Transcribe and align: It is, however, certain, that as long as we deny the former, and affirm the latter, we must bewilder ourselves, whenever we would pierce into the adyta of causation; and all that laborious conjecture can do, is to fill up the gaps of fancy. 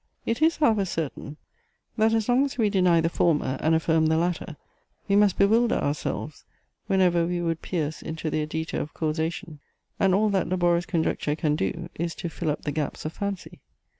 It 0.25 0.41
is, 0.41 0.57
however, 0.57 0.83
certain, 0.83 1.37
that 1.95 2.11
as 2.11 2.27
long 2.27 2.43
as 2.43 2.57
we 2.57 2.71
deny 2.71 3.01
the 3.01 3.07
former, 3.09 3.59
and 3.61 3.75
affirm 3.75 4.07
the 4.07 4.17
latter, 4.17 4.57
we 5.07 5.15
must 5.15 5.37
bewilder 5.37 5.75
ourselves, 5.75 6.43
whenever 6.87 7.27
we 7.27 7.39
would 7.39 7.61
pierce 7.61 8.01
into 8.01 8.31
the 8.31 8.41
adyta 8.43 8.79
of 8.79 8.95
causation; 8.95 9.59
and 9.99 10.15
all 10.15 10.29
that 10.29 10.49
laborious 10.49 10.87
conjecture 10.87 11.35
can 11.35 11.55
do, 11.55 11.87
is 11.93 12.15
to 12.15 12.29
fill 12.29 12.49
up 12.49 12.63
the 12.63 12.71
gaps 12.71 13.05
of 13.05 13.13
fancy. 13.13 13.61